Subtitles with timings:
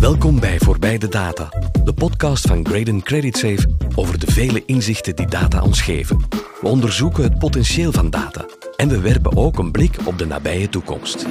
[0.00, 1.48] Welkom bij Voorbij de Data,
[1.84, 6.24] de podcast van Graden Credit Safe over de vele inzichten die data ons geven.
[6.60, 8.44] We onderzoeken het potentieel van data
[8.76, 11.26] en we werpen ook een blik op de nabije toekomst.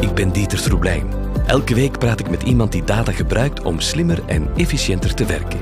[0.00, 1.06] Ik ben Dieter Troeblijn.
[1.46, 5.60] Elke week praat ik met iemand die data gebruikt om slimmer en efficiënter te werken.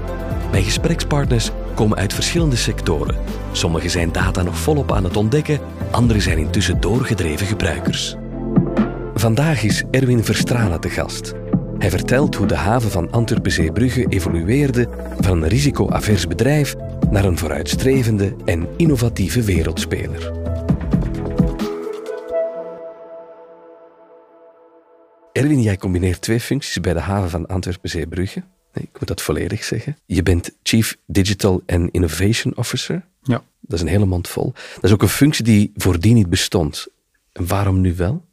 [0.51, 3.17] Mijn gesprekspartners komen uit verschillende sectoren.
[3.53, 5.61] Sommigen zijn data nog volop aan het ontdekken,
[5.91, 8.17] anderen zijn intussen doorgedreven gebruikers.
[9.23, 11.33] Vandaag is Erwin Verstrana te gast.
[11.79, 14.89] Hij vertelt hoe de haven van Antwerpen-Zeebrugge evolueerde
[15.21, 16.75] van een risicoavers bedrijf
[17.11, 20.33] naar een vooruitstrevende en innovatieve wereldspeler.
[25.33, 28.43] Erwin, jij combineert twee functies bij de haven van Antwerpen-Zeebrugge.
[28.73, 29.97] Nee, ik moet dat volledig zeggen.
[30.07, 33.05] Je bent Chief Digital and Innovation Officer.
[33.23, 33.43] Ja.
[33.61, 34.53] Dat is een hele mond vol.
[34.75, 36.87] Dat is ook een functie die voordien niet bestond.
[37.33, 38.31] En waarom nu wel?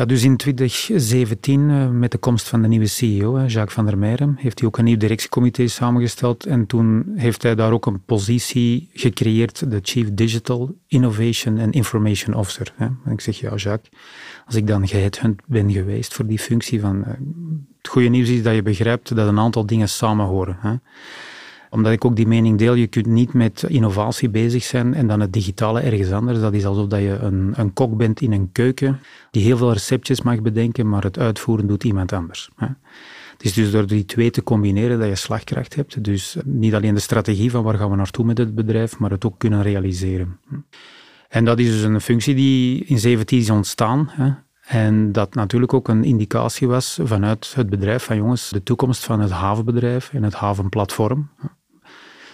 [0.00, 3.98] Ja, dus in 2017, eh, met de komst van de nieuwe CEO, Jacques van der
[3.98, 6.46] Meijeren, heeft hij ook een nieuw directiecomité samengesteld.
[6.46, 12.34] En toen heeft hij daar ook een positie gecreëerd, de Chief Digital Innovation and Information
[12.34, 12.74] Officer.
[12.78, 14.00] En ik zeg, ja Jacques,
[14.46, 17.04] als ik dan geheadhunt ben geweest voor die functie van...
[17.04, 17.12] Eh,
[17.78, 20.82] het goede nieuws is dat je begrijpt dat een aantal dingen samenhoren
[21.70, 25.20] omdat ik ook die mening deel, je kunt niet met innovatie bezig zijn en dan
[25.20, 26.40] het digitale ergens anders.
[26.40, 29.72] Dat is alsof dat je een, een kok bent in een keuken die heel veel
[29.72, 32.50] receptjes mag bedenken, maar het uitvoeren doet iemand anders.
[32.56, 32.66] Hè.
[33.32, 36.04] Het is dus door die twee te combineren dat je slagkracht hebt.
[36.04, 39.24] Dus niet alleen de strategie van waar gaan we naartoe met het bedrijf, maar het
[39.24, 40.38] ook kunnen realiseren.
[41.28, 44.10] En dat is dus een functie die in 17 is ontstaan.
[44.10, 44.30] Hè.
[44.66, 49.20] En dat natuurlijk ook een indicatie was vanuit het bedrijf van jongens, de toekomst van
[49.20, 51.30] het havenbedrijf en het havenplatform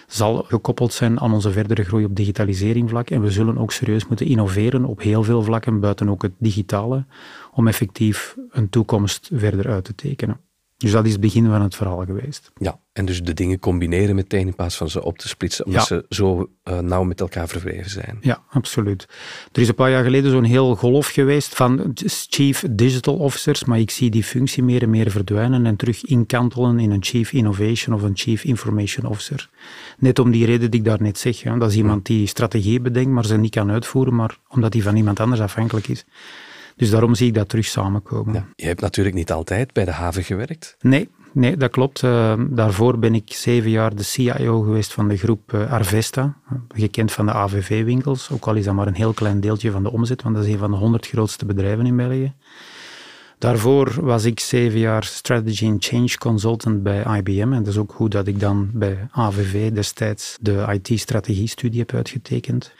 [0.07, 3.09] zal gekoppeld zijn aan onze verdere groei op digitalisering vlak.
[3.09, 7.05] En we zullen ook serieus moeten innoveren op heel veel vlakken, buiten ook het digitale,
[7.53, 10.46] om effectief een toekomst verder uit te tekenen.
[10.77, 12.51] Dus dat is het begin van het verhaal geweest.
[12.55, 15.87] Ja, en dus de dingen combineren meteen in plaats van ze op te splitsen, omdat
[15.87, 18.17] ze zo uh, nauw met elkaar verweven zijn.
[18.21, 19.07] Ja, absoluut.
[19.51, 21.93] Er is een paar jaar geleden zo'n heel golf geweest van
[22.29, 26.79] Chief Digital Officers, maar ik zie die functie meer en meer verdwijnen en terug inkantelen
[26.79, 29.49] in een Chief Innovation of een Chief Information Officer.
[29.97, 31.41] Net om die reden die ik daar net zeg.
[31.41, 34.95] Dat is iemand die strategie bedenkt, maar ze niet kan uitvoeren, maar omdat hij van
[34.95, 36.05] iemand anders afhankelijk is.
[36.77, 38.33] Dus daarom zie ik dat terug samenkomen.
[38.33, 40.75] Ja, je hebt natuurlijk niet altijd bij de haven gewerkt.
[40.81, 42.01] Nee, nee dat klopt.
[42.01, 46.37] Uh, daarvoor ben ik zeven jaar de CIO geweest van de groep uh, Arvesta,
[46.75, 48.29] gekend van de AVV-winkels.
[48.31, 50.51] Ook al is dat maar een heel klein deeltje van de omzet, want dat is
[50.51, 52.33] een van de honderd grootste bedrijven in België.
[53.37, 57.53] Daarvoor was ik zeven jaar Strategy and Change Consultant bij IBM.
[57.53, 62.73] En dat is ook goed dat ik dan bij AVV destijds de IT-strategiestudie heb uitgetekend.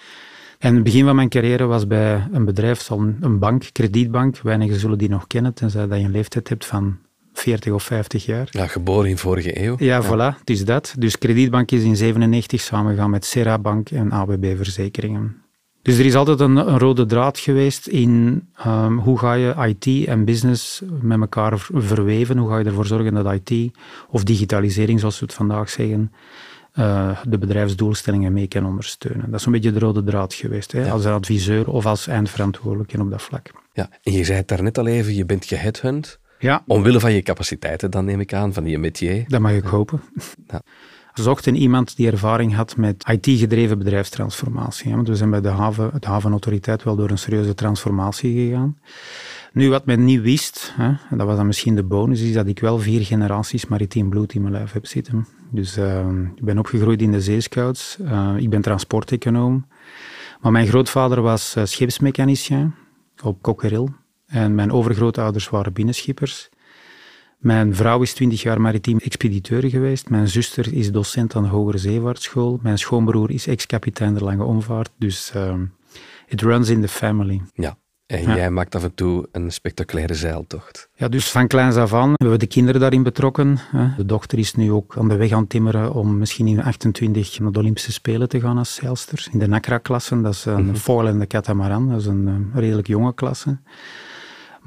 [0.57, 4.39] En het begin van mijn carrière was bij een bedrijf, een bank, kredietbank.
[4.39, 6.97] Weinigen zullen die nog kennen, tenzij dat je een leeftijd hebt van
[7.33, 8.47] 40 of 50 jaar.
[8.51, 9.75] Ja, geboren in vorige eeuw.
[9.79, 10.95] Ja, voilà, het is dat.
[10.99, 15.41] Dus kredietbank is in 97 samengegaan met Serabank en ABB Verzekeringen.
[15.81, 20.07] Dus er is altijd een, een rode draad geweest in um, hoe ga je IT
[20.07, 22.37] en business met elkaar verweven.
[22.37, 23.71] Hoe ga je ervoor zorgen dat IT,
[24.09, 26.11] of digitalisering zoals we het vandaag zeggen,
[26.79, 29.31] uh, de bedrijfsdoelstellingen mee kan ondersteunen.
[29.31, 33.09] Dat is een beetje de rode draad geweest, hè, als adviseur of als eindverantwoordelijke op
[33.09, 33.51] dat vlak.
[33.73, 36.19] Ja, en je zei het daarnet al even, je bent geheadhunt.
[36.39, 36.63] Ja.
[36.67, 39.23] Omwille van je capaciteiten, dan neem ik aan, van je métier.
[39.27, 40.01] Dat mag ik hopen.
[40.47, 40.61] Ja.
[41.13, 44.95] Zochten iemand die ervaring had met IT-gedreven bedrijfstransformatie.
[44.95, 48.77] Want we zijn bij de haven, het havenautoriteit wel door een serieuze transformatie gegaan.
[49.53, 52.47] Nu, wat men niet wist, hè, en dat was dan misschien de bonus, is dat
[52.47, 55.27] ik wel vier generaties maritiem bloed in mijn lijf heb zitten.
[55.51, 57.97] Dus uh, ik ben opgegroeid in de zeescouts.
[58.01, 59.67] Uh, ik ben transporteconoom.
[60.41, 62.73] Maar mijn grootvader was uh, scheepsmechanicien
[63.23, 63.89] op Kokkeril.
[64.25, 66.49] En mijn overgrootouders waren binnenschippers.
[67.37, 70.09] Mijn vrouw is twintig jaar maritiem expediteur geweest.
[70.09, 72.59] Mijn zuster is docent aan de Hogere Zeevaartschool.
[72.61, 74.91] Mijn schoonbroer is ex-kapitein de Lange Omvaart.
[74.97, 75.33] Dus
[76.27, 77.41] it runs in the family.
[77.53, 77.77] Ja.
[78.07, 80.89] En jij maakt af en toe een spectaculaire zeiltocht.
[80.93, 83.59] Ja, dus van kleins af aan hebben we de kinderen daarin betrokken.
[83.97, 87.39] De dochter is nu ook aan de weg aan het timmeren om misschien in 28
[87.39, 89.27] naar de Olympische Spelen te gaan als zeilster.
[89.31, 92.51] In de NACRA-klasse, dat is een mm foil en de catamaran, dat is een, een
[92.53, 93.57] redelijk jonge klasse.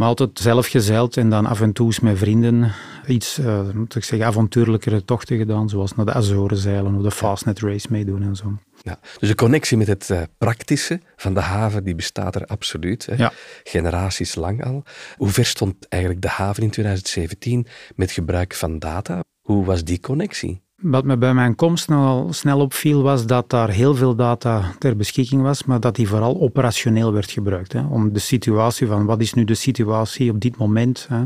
[0.01, 2.73] Maar altijd zelf gezeild en dan af en toe eens met vrienden
[3.07, 7.11] iets, uh, moet ik zeggen, avontuurlijkere tochten gedaan, zoals naar de Azoren zeilen of de
[7.11, 8.59] Fastnet Race meedoen en zo.
[8.83, 13.07] Ja, dus de connectie met het uh, praktische van de haven, die bestaat er absoluut.
[13.07, 13.15] Hè?
[13.15, 13.33] Ja.
[13.63, 14.83] Generaties lang al.
[15.17, 19.21] Hoe ver stond eigenlijk de haven in 2017 met gebruik van data?
[19.41, 20.63] Hoe was die connectie?
[20.81, 24.97] Wat me bij mijn komst nogal snel opviel, was dat daar heel veel data ter
[24.97, 27.73] beschikking was, maar dat die vooral operationeel werd gebruikt.
[27.73, 31.23] Hè, om de situatie van wat is nu de situatie op dit moment, hè,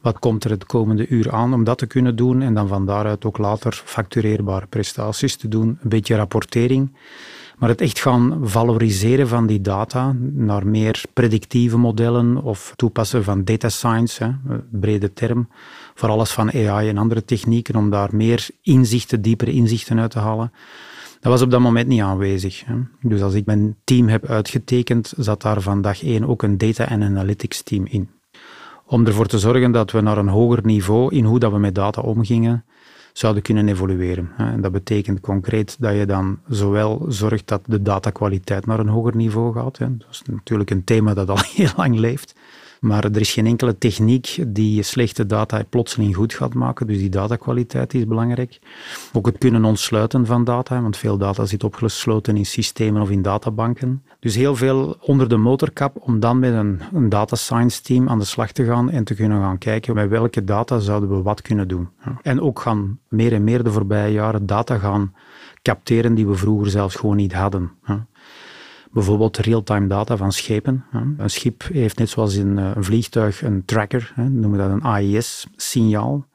[0.00, 2.86] wat komt er het komende uur aan, om dat te kunnen doen en dan van
[2.86, 6.92] daaruit ook later factureerbare prestaties te doen, een beetje rapportering.
[7.58, 13.44] Maar het echt gaan valoriseren van die data naar meer predictieve modellen of toepassen van
[13.44, 15.48] data science, hè, brede term,
[15.94, 20.18] voor alles van AI en andere technieken, om daar meer inzichten, diepere inzichten uit te
[20.18, 20.52] halen.
[21.20, 22.64] Dat was op dat moment niet aanwezig.
[22.64, 22.74] Hè.
[23.00, 26.88] Dus als ik mijn team heb uitgetekend, zat daar van dag één ook een data
[26.88, 28.10] en analytics team in.
[28.86, 31.74] Om ervoor te zorgen dat we naar een hoger niveau in hoe dat we met
[31.74, 32.64] data omgingen,
[33.12, 34.30] zouden kunnen evolueren.
[34.36, 39.16] En dat betekent concreet dat je dan zowel zorgt dat de datakwaliteit naar een hoger
[39.16, 39.78] niveau gaat.
[39.78, 42.34] Dat is natuurlijk een thema dat al heel lang leeft.
[42.82, 46.86] Maar er is geen enkele techniek die slechte data plotseling goed gaat maken.
[46.86, 48.58] Dus die datakwaliteit is belangrijk.
[49.12, 53.22] Ook het kunnen ontsluiten van data, want veel data zit opgesloten in systemen of in
[53.22, 54.02] databanken.
[54.20, 58.18] Dus heel veel onder de motorkap om dan met een, een data science team aan
[58.18, 61.42] de slag te gaan en te kunnen gaan kijken met welke data zouden we wat
[61.42, 61.88] kunnen doen.
[62.22, 65.14] En ook gaan meer en meer de voorbije jaren data gaan
[65.62, 67.70] capteren die we vroeger zelfs gewoon niet hadden.
[68.92, 70.84] Bijvoorbeeld real-time data van schepen.
[71.16, 74.82] Een schip heeft net zoals in eh, een vliegtuig een tracker, noemen we dat een
[74.82, 76.26] AIS-signaal,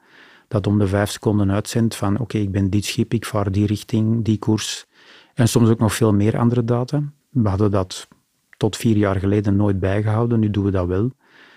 [0.48, 3.66] dat om de vijf seconden uitzendt van oké, ik ben dit schip, ik vaar die
[3.66, 4.86] richting, die koers.
[5.34, 7.02] En soms ook nog veel meer andere data.
[7.28, 8.08] We hadden dat
[8.56, 11.10] tot vier jaar geleden nooit bijgehouden, nu doen we dat wel.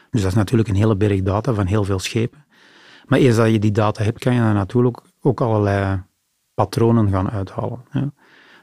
[0.10, 2.46] Dus dat is natuurlijk een hele berg data van heel veel schepen.
[3.06, 6.04] Maar eerst dat je die data hebt, kan je dan natuurlijk ook allerlei
[6.54, 7.80] patronen gaan uithalen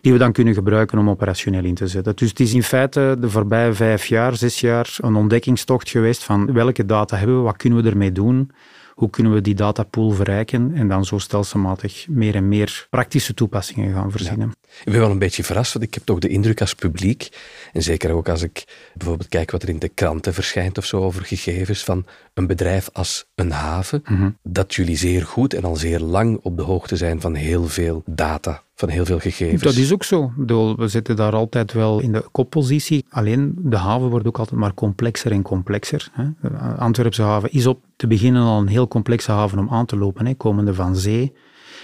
[0.00, 2.16] die we dan kunnen gebruiken om operationeel in te zetten.
[2.16, 6.52] Dus het is in feite de voorbije vijf jaar, zes jaar een ontdekkingstocht geweest van
[6.52, 8.50] welke data hebben we, wat kunnen we ermee doen,
[8.98, 13.94] hoe kunnen we die datapool verrijken en dan zo stelselmatig meer en meer praktische toepassingen
[13.94, 14.52] gaan verzinnen.
[14.84, 17.28] Ik ben wel een beetje verrast, want ik heb toch de indruk als publiek,
[17.72, 18.64] en zeker ook als ik
[18.94, 22.90] bijvoorbeeld kijk wat er in de kranten verschijnt of zo over gegevens van een bedrijf
[22.92, 24.30] als een haven, mhm.
[24.42, 28.02] dat jullie zeer goed en al zeer lang op de hoogte zijn van heel veel
[28.06, 29.62] data van heel veel gegevens.
[29.62, 30.32] Dat is ook zo.
[30.76, 33.04] We zitten daar altijd wel in de koppositie.
[33.10, 36.08] Alleen de haven wordt ook altijd maar complexer en complexer.
[36.42, 36.48] De
[36.78, 40.36] Antwerpse haven is op te beginnen al een heel complexe haven om aan te lopen,
[40.36, 41.32] komende van zee.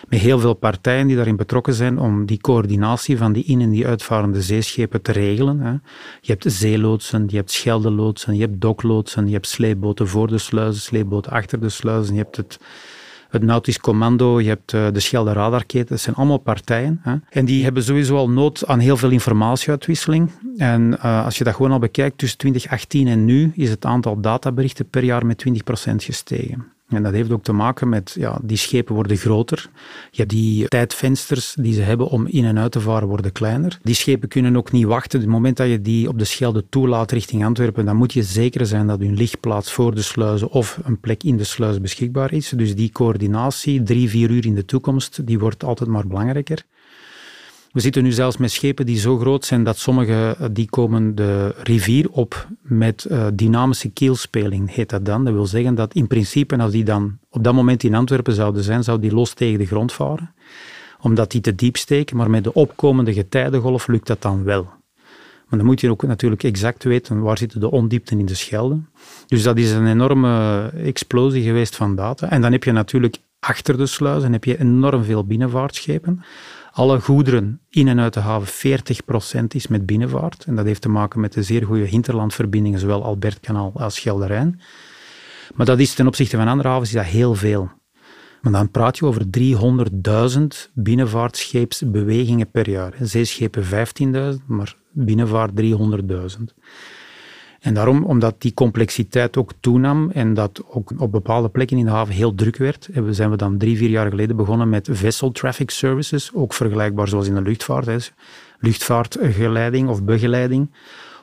[0.09, 3.71] Met heel veel partijen die daarin betrokken zijn om die coördinatie van die in- en
[3.71, 5.83] die uitvarende zeeschepen te regelen.
[6.21, 10.83] Je hebt zeeloodsen, je hebt scheldeloodsen, je hebt dokloodsen, je hebt sleepboten voor de sluizen,
[10.83, 12.59] sleepboten achter de sluizen, je hebt het
[13.35, 15.89] het Nautisch Commando, je hebt uh, de Schelde Radarketen.
[15.89, 17.01] Dat zijn allemaal partijen.
[17.03, 17.17] Hè.
[17.31, 20.31] En die hebben sowieso al nood aan heel veel informatieuitwisseling.
[20.57, 24.21] En uh, als je dat gewoon al bekijkt, tussen 2018 en nu is het aantal
[24.21, 26.74] databerichten per jaar met 20% gestegen.
[26.89, 29.71] En dat heeft ook te maken met, ja, die schepen worden groter.
[30.11, 33.79] Hebt die tijdvensters die ze hebben om in en uit te varen worden kleiner.
[33.83, 35.19] Die schepen kunnen ook niet wachten.
[35.19, 38.23] Op het moment dat je die op de Schelde toelaat richting Antwerpen, dan moet je
[38.23, 42.33] zeker zijn dat hun lichtplaats voor de sluizen of een plek in de sluis beschikbaar
[42.33, 42.49] is.
[42.49, 46.65] Dus die coördinatie, drie, vier uur in de toekomst, die wordt altijd maar belangrijker.
[47.75, 51.15] We zitten nu zelfs met schepen die zo groot zijn dat sommige eh, die komen
[51.15, 55.25] de rivier op met uh, dynamische keelspeling, heet dat dan.
[55.25, 58.63] Dat wil zeggen dat in principe, als die dan op dat moment in Antwerpen zouden
[58.63, 60.35] zijn, zou die los tegen de grond varen,
[61.01, 62.17] omdat die te diep steken.
[62.17, 64.63] Maar met de opkomende getijdengolf lukt dat dan wel.
[65.49, 68.79] Maar dan moet je ook natuurlijk exact weten waar zitten de ondiepten in de Schelde.
[69.27, 72.31] Dus dat is een enorme explosie geweest van data.
[72.31, 76.23] En dan heb je natuurlijk achter de sluizen heb je enorm veel binnenvaartschepen
[76.75, 78.79] alle goederen in en uit de haven
[79.43, 80.45] 40% is met binnenvaart.
[80.45, 84.61] En dat heeft te maken met de zeer goede hinterlandverbindingen, zowel Albertkanaal als Gelderijn.
[85.55, 87.71] Maar dat is ten opzichte van andere havens is dat heel veel.
[88.41, 92.95] Maar dan praat je over 300.000 binnenvaartscheepsbewegingen per jaar.
[93.01, 96.43] Zeeschepen 15.000, maar binnenvaart 300.000.
[97.65, 101.91] En daarom, omdat die complexiteit ook toenam en dat ook op bepaalde plekken in de
[101.91, 105.71] haven heel druk werd, zijn we dan drie, vier jaar geleden begonnen met vessel traffic
[105.71, 107.97] services, ook vergelijkbaar zoals in de luchtvaart, hè,
[108.59, 110.71] luchtvaartgeleiding of begeleiding,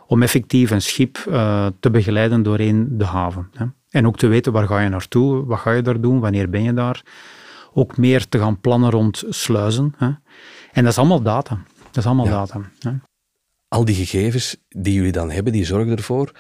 [0.08, 3.50] om effectief een schip uh, te begeleiden doorheen de haven.
[3.54, 3.66] Hè.
[3.90, 6.64] En ook te weten waar ga je naartoe, wat ga je daar doen, wanneer ben
[6.64, 7.04] je daar.
[7.74, 9.94] Ook meer te gaan plannen rond sluizen.
[9.98, 10.08] Hè.
[10.72, 11.58] En dat is allemaal data.
[11.84, 12.62] Dat is allemaal data.
[12.80, 12.92] Hè
[13.72, 16.32] al die gegevens die jullie dan hebben, die zorgen ervoor.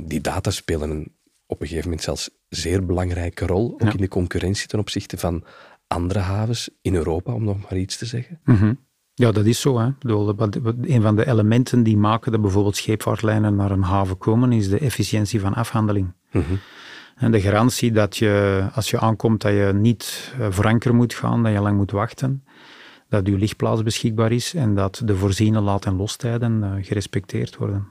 [0.00, 1.12] Die data spelen een,
[1.46, 5.44] op een gegeven moment zelfs zeer belangrijke rol, ook in de concurrentie ten opzichte van
[5.86, 8.40] andere havens in Europa, om nog maar iets te zeggen.
[8.44, 8.74] Mhm.
[9.14, 9.78] Ja, dat is zo.
[9.78, 9.90] Hè.
[10.82, 14.78] Een van de elementen die maken dat bijvoorbeeld scheepvaartlijnen naar een haven komen, is de
[14.78, 16.12] efficiëntie van afhandeling.
[16.30, 16.54] Mhm.
[17.16, 21.14] En de garantie dat je, als je aankomt, dat je niet eh, voor anker moet
[21.14, 22.44] gaan, dat je lang moet wachten,
[23.12, 27.86] dat je lichtplaats beschikbaar is en dat de voorziene laat- en lostijden uh, gerespecteerd worden.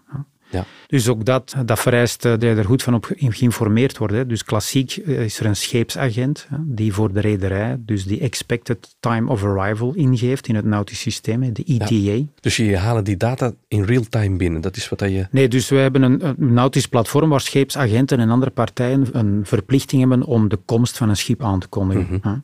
[0.52, 0.66] Ja.
[0.88, 4.14] Dus ook dat, dat vereist dat je er goed van op geïnformeerd wordt.
[4.14, 4.26] Hè.
[4.26, 9.44] Dus klassiek is er een scheepsagent die voor de rederij, dus die expected time of
[9.44, 12.26] arrival ingeeft in het nautisch systeem, de ETA.
[12.40, 15.28] Dus je halen die data in real time binnen, dat is wat dat je...
[15.32, 20.02] Nee, dus we hebben een, een nautisch platform waar scheepsagenten en andere partijen een verplichting
[20.02, 22.08] hebben om de komst van een schip aan te kondigen.
[22.24, 22.38] Mhm.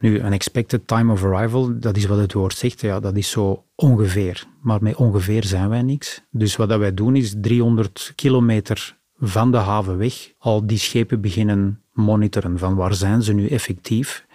[0.00, 3.30] Nu, een expected time of arrival, dat is wat het woord zegt, ja, dat is
[3.30, 4.46] zo ongeveer.
[4.62, 6.22] Maar met ongeveer zijn wij niks.
[6.30, 11.82] Dus wat wij doen is 300 kilometer van de haven weg al die schepen beginnen
[11.92, 14.26] monitoren van waar zijn ze nu effectief.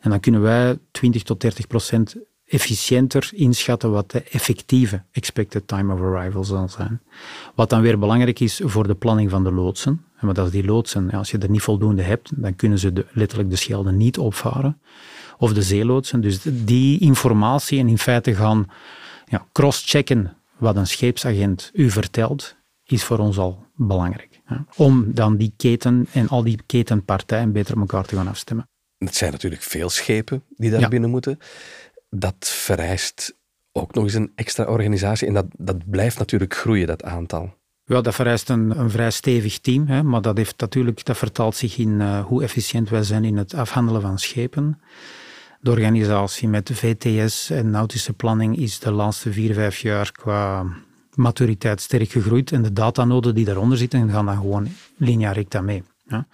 [0.00, 5.94] En dan kunnen wij 20 tot 30 procent efficiënter inschatten wat de effectieve expected time
[5.94, 7.00] of arrival zal zijn.
[7.54, 10.04] Wat dan weer belangrijk is voor de planning van de loodsen.
[10.20, 13.50] Want als die loodsen, als je er niet voldoende hebt, dan kunnen ze de, letterlijk
[13.50, 14.80] de Schelde niet opvaren.
[15.38, 16.20] Of de zeeloodsen.
[16.20, 18.66] Dus die informatie en in feite gaan
[19.26, 24.40] ja, cross-checken wat een scheepsagent u vertelt, is voor ons al belangrijk.
[24.76, 28.68] Om dan die keten en al die ketenpartijen beter op elkaar te gaan afstemmen.
[28.98, 31.38] Het zijn natuurlijk veel schepen die daar binnen moeten
[32.10, 33.34] dat vereist
[33.72, 35.26] ook nog eens een extra organisatie.
[35.26, 37.54] En dat, dat blijft natuurlijk groeien, dat aantal.
[37.90, 41.56] Ja, dat vereist een, een vrij stevig team, hè, maar dat, heeft natuurlijk, dat vertaalt
[41.56, 44.80] zich in uh, hoe efficiënt wij zijn in het afhandelen van schepen.
[45.60, 50.66] De organisatie met VTS en nautische planning is de laatste vier, vijf jaar qua
[51.14, 55.82] maturiteit sterk gegroeid en de datanoden die daaronder zitten gaan dan gewoon linea recta mee.
[56.06, 56.24] We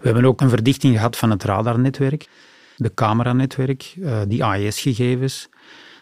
[0.00, 2.28] hebben ook een verdichting gehad van het radarnetwerk
[2.76, 5.48] de cameranetwerk, uh, die AES-gegevens.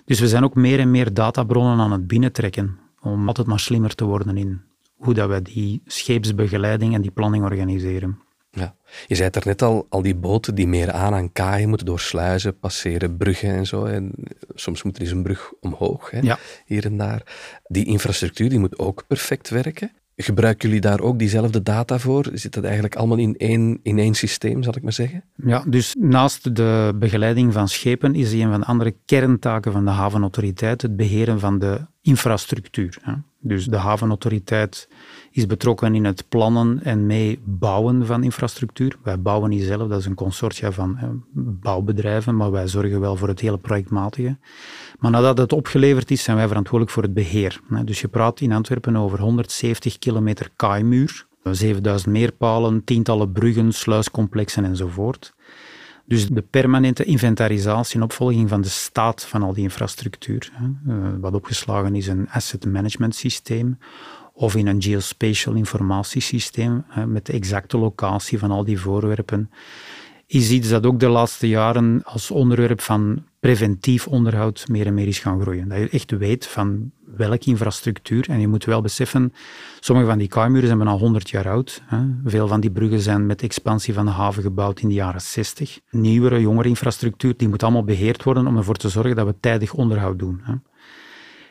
[0.04, 3.94] Dus we zijn ook meer en meer databronnen aan het binnentrekken om altijd maar slimmer
[3.94, 4.60] te worden in
[4.96, 8.18] hoe dat we die scheepsbegeleiding en die planning organiseren.
[8.50, 8.74] Ja.
[9.06, 11.86] Je zei het er net al, al die boten die meer aan aan kaaien moeten
[11.86, 13.84] door sluizen, passeren, bruggen en zo.
[13.84, 14.12] En
[14.54, 16.38] soms moet er eens een brug omhoog, hè, ja.
[16.66, 17.22] hier en daar.
[17.66, 19.92] Die infrastructuur die moet ook perfect werken.
[20.20, 22.30] Gebruiken jullie daar ook diezelfde data voor?
[22.32, 25.24] Zit dat eigenlijk allemaal in één, in één systeem, zal ik maar zeggen?
[25.34, 29.90] Ja, dus naast de begeleiding van schepen is een van de andere kerntaken van de
[29.90, 32.98] havenautoriteit het beheren van de infrastructuur.
[33.40, 34.88] Dus de havenautoriteit
[35.38, 38.96] is betrokken in het plannen en mee bouwen van infrastructuur.
[39.02, 43.28] Wij bouwen niet zelf, dat is een consortia van bouwbedrijven, maar wij zorgen wel voor
[43.28, 44.36] het hele projectmatige.
[44.98, 47.60] Maar nadat het opgeleverd is, zijn wij verantwoordelijk voor het beheer.
[47.84, 55.34] Dus je praat in Antwerpen over 170 kilometer kaaimuur, 7000 meerpalen, tientallen bruggen, sluiscomplexen enzovoort.
[56.04, 60.52] Dus de permanente inventarisatie en opvolging van de staat van al die infrastructuur,
[60.86, 63.78] eh, wat opgeslagen is een asset management systeem
[64.38, 69.50] of in een geospatial informatiesysteem met de exacte locatie van al die voorwerpen,
[70.26, 75.06] is iets dat ook de laatste jaren als onderwerp van preventief onderhoud meer en meer
[75.06, 75.68] is gaan groeien.
[75.68, 78.28] Dat je echt weet van welke infrastructuur.
[78.28, 79.32] En je moet wel beseffen,
[79.80, 81.82] sommige van die kaamuren zijn bijna 100 jaar oud.
[81.86, 81.98] Hè.
[82.24, 85.80] Veel van die bruggen zijn met expansie van de haven gebouwd in de jaren 60.
[85.90, 89.72] Nieuwere, jongere infrastructuur, die moet allemaal beheerd worden om ervoor te zorgen dat we tijdig
[89.74, 90.40] onderhoud doen.
[90.42, 90.54] Hè.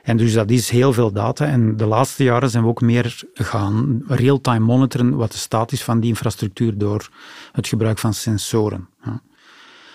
[0.08, 1.46] En dus dat is heel veel data.
[1.46, 5.84] En de laatste jaren zijn we ook meer gaan real-time monitoren wat de staat is
[5.84, 7.10] van die infrastructuur door
[7.52, 8.90] het gebruik van sensoren.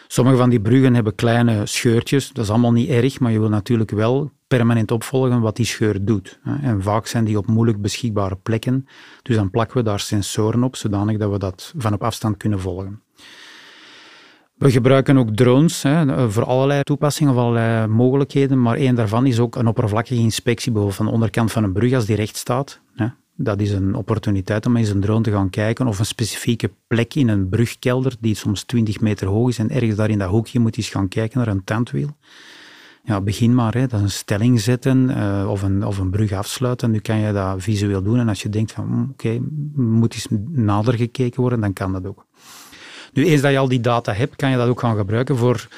[0.08, 2.32] Sommige van die bruggen hebben kleine scheurtjes.
[2.32, 6.04] Dat is allemaal niet erg, maar je wil natuurlijk wel permanent opvolgen wat die scheur
[6.04, 6.38] doet.
[6.62, 8.86] En vaak zijn die op moeilijk beschikbare plekken.
[9.22, 12.60] Dus dan plakken we daar sensoren op, zodanig dat we dat van op afstand kunnen
[12.60, 13.02] volgen.
[14.62, 18.62] We gebruiken ook drones hè, voor allerlei toepassingen, of allerlei mogelijkheden.
[18.62, 21.92] Maar één daarvan is ook een oppervlakkige inspectie, bijvoorbeeld van de onderkant van een brug
[21.92, 22.80] als die recht staat.
[22.94, 23.06] Hè.
[23.36, 27.14] Dat is een opportuniteit om eens een drone te gaan kijken of een specifieke plek
[27.14, 30.60] in een brugkelder, die soms 20 meter hoog is en ergens daar in dat hoekje
[30.60, 32.16] moet eens gaan kijken naar een tandwiel.
[33.04, 33.74] Ja, begin maar.
[33.74, 33.86] Hè.
[33.86, 36.90] Dat is een stelling zetten uh, of, een, of een brug afsluiten.
[36.90, 39.40] Nu kan je dat visueel doen en als je denkt van hm, oké,
[39.74, 42.26] moet eens nader gekeken worden, dan kan dat ook.
[43.12, 45.68] Nu, eens dat je al die data hebt, kan je dat ook gaan gebruiken voor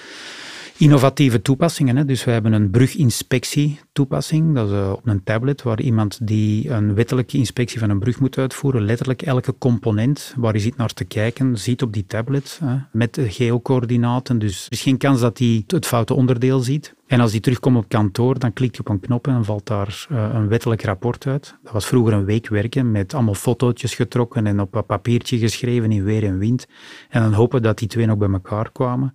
[0.76, 1.96] innovatieve toepassingen.
[1.96, 2.04] Hè.
[2.04, 6.70] Dus we hebben een bruginspectie toepassing, dat is uh, op een tablet, waar iemand die
[6.70, 10.92] een wettelijke inspectie van een brug moet uitvoeren, letterlijk elke component waar hij zit naar
[10.92, 14.38] te kijken, ziet op die tablet hè, met geocoördinaten.
[14.38, 16.94] Dus er is geen kans dat hij het foute onderdeel ziet.
[17.06, 19.66] En als hij terugkomt op kantoor, dan klikt hij op een knop en dan valt
[19.66, 21.56] daar uh, een wettelijk rapport uit.
[21.62, 25.92] Dat was vroeger een week werken met allemaal fotootjes getrokken en op een papiertje geschreven
[25.92, 26.66] in weer en wind.
[27.08, 29.14] En dan hopen dat die twee nog bij elkaar kwamen.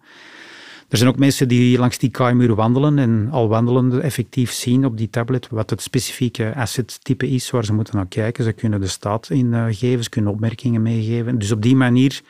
[0.90, 4.98] Er zijn ook mensen die langs die KMU wandelen en al wandelende effectief zien op
[4.98, 8.44] die tablet wat het specifieke asset-type is waar ze moeten naar kijken.
[8.44, 11.40] Ze kunnen de staat ingeven, eh, ze kunnen opmerkingen meegeven.
[11.40, 12.22] Dus op die manier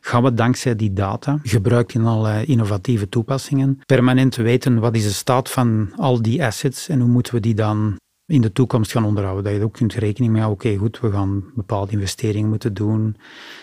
[0.00, 5.10] gaan we dankzij die data, gebruikt in allerlei innovatieve toepassingen, permanent weten wat is de
[5.10, 9.04] staat van al die assets en hoe moeten we die dan in de toekomst gaan
[9.04, 9.44] onderhouden.
[9.44, 13.16] Dat je ook kunt rekening mee houden, oké goed, we gaan bepaalde investeringen moeten doen,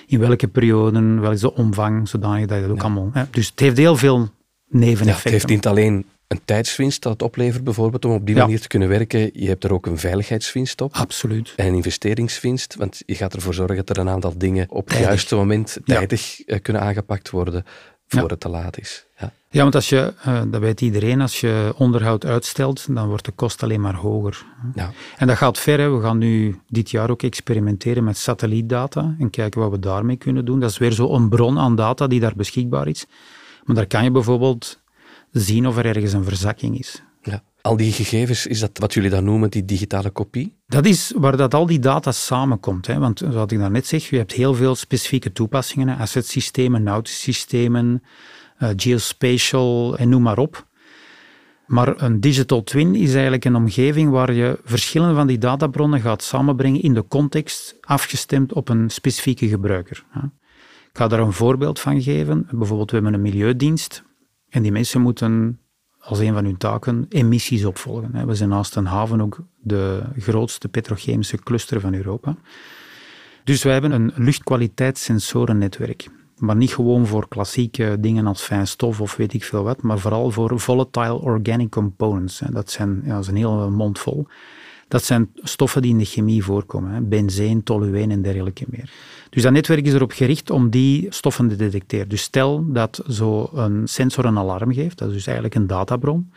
[0.08, 3.10] in welke perioden, wel is de omvang, zodanig dat je dat ook allemaal...
[3.14, 3.24] Hè.
[3.32, 4.30] Dus het heeft heel veel
[4.72, 5.32] neveneffecten.
[5.32, 8.62] Ja, het heeft niet alleen een tijdswinst dat het oplevert, bijvoorbeeld, om op die manier
[8.62, 9.30] te kunnen werken.
[9.34, 10.94] Je hebt er ook een veiligheidswinst op.
[10.94, 11.54] Absoluut.
[11.56, 14.98] En een investeringswinst, want je gaat ervoor zorgen dat er een aantal dingen op het
[14.98, 17.66] juiste moment tijdig eh, kunnen aangepakt worden
[18.08, 19.06] voor het te laat is.
[19.18, 23.26] Ja, ja want als je, eh, dat weet iedereen, als je onderhoud uitstelt, dan wordt
[23.26, 24.46] de kost alleen maar hoger.
[24.76, 24.92] Ja.
[25.18, 25.96] En dat gaat ver.
[25.96, 30.46] We gaan nu dit jaar ook experimenteren met satellietdata en kijken wat we daarmee kunnen
[30.46, 30.60] doen.
[30.60, 33.06] Dat is weer zo een bron aan data die daar beschikbaar is.
[33.64, 34.82] Maar daar kan je bijvoorbeeld
[35.32, 37.04] zien of er ergens een verzakking is.
[37.22, 37.44] Ja.
[37.62, 40.58] Al die gegevens, is dat wat jullie dan noemen, die digitale kopie?
[40.68, 42.88] Dat is waar dat al die data samenkomt.
[42.88, 43.00] Hè.
[43.00, 45.98] Want zoals ik daarnet zeg, je hebt heel veel specifieke toepassingen.
[45.98, 47.34] Assetsystemen, nautische
[47.72, 50.70] uh, geospatial en noem maar op.
[51.66, 56.24] Maar een digital twin is eigenlijk een omgeving waar je verschillende van die databronnen gaat
[56.24, 60.06] samenbrengen in de context, afgestemd op een specifieke gebruiker.
[60.92, 62.48] Ik ga daar een voorbeeld van geven.
[62.52, 64.04] Bijvoorbeeld, we hebben een milieudienst
[64.50, 65.60] en die mensen moeten
[66.00, 68.28] als een van hun taken emissies opvolgen.
[68.28, 72.36] We zijn naast een haven ook de grootste petrochemische cluster van Europa.
[73.44, 76.10] Dus wij hebben een luchtkwaliteitssensorennetwerk.
[76.38, 80.00] Maar niet gewoon voor klassieke dingen als fijn stof of weet ik veel wat, maar
[80.00, 82.42] vooral voor volatile organic components.
[82.50, 84.28] Dat, zijn, ja, is een hele mond vol.
[84.92, 88.92] Dat zijn stoffen die in de chemie voorkomen, benzeen, tolueen en dergelijke meer.
[89.30, 92.10] Dus dat netwerk is erop gericht om die stoffen te detecteren.
[92.10, 96.32] Dus stel dat zo een sensor een alarm geeft, dat is dus eigenlijk een databron.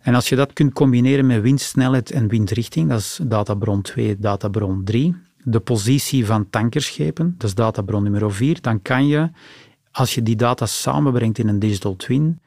[0.00, 4.84] En als je dat kunt combineren met windsnelheid en windrichting, dat is databron 2, databron
[4.84, 9.30] 3, de positie van tankerschepen, dat is databron nummer 4, dan kan je,
[9.90, 12.40] als je die data samenbrengt in een digital twin,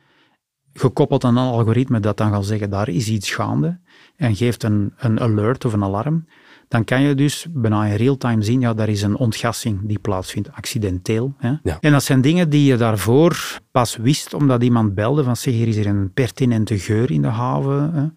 [0.73, 3.79] gekoppeld aan een algoritme dat dan gaat zeggen, daar is iets gaande,
[4.15, 6.25] en geeft een, een alert of een alarm,
[6.67, 10.51] dan kan je dus bijna in real-time zien, ja, daar is een ontgassing die plaatsvindt,
[10.51, 11.33] accidenteel.
[11.37, 11.53] Hè.
[11.79, 15.67] En dat zijn dingen die je daarvoor pas wist, omdat iemand belde van zeg, hier
[15.67, 17.93] is er een pertinente geur in de haven.
[17.93, 18.07] Hè.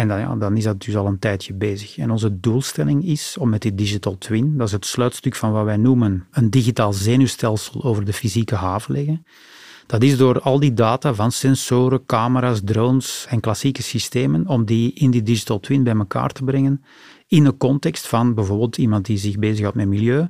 [0.00, 1.98] En dan, ja, dan is dat dus al een tijdje bezig.
[1.98, 5.64] En onze doelstelling is om met die digital twin, dat is het sluitstuk van wat
[5.64, 9.24] wij noemen een digitaal zenuwstelsel over de fysieke haven leggen.
[9.86, 14.92] Dat is door al die data van sensoren, camera's, drones en klassieke systemen, om die
[14.92, 16.84] in die digital twin bij elkaar te brengen
[17.26, 20.20] in een context van bijvoorbeeld iemand die zich bezighoudt met milieu.
[20.20, 20.28] Om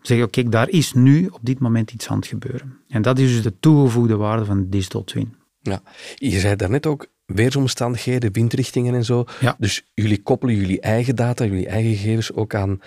[0.00, 2.78] te zeggen, kijk, daar is nu op dit moment iets aan het gebeuren.
[2.88, 5.34] En dat is dus de toegevoegde waarde van de digital twin.
[5.60, 5.82] Ja,
[6.14, 9.24] je zei daarnet ook, weersomstandigheden, windrichtingen en zo.
[9.40, 9.56] Ja.
[9.58, 12.80] Dus jullie koppelen jullie eigen data, jullie eigen gegevens ook aan